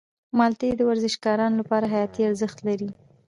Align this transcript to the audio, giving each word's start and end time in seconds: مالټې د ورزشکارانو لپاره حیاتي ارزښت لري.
مالټې 0.37 0.69
د 0.75 0.81
ورزشکارانو 0.89 1.59
لپاره 1.61 1.91
حیاتي 1.93 2.21
ارزښت 2.29 2.57
لري. 2.67 2.89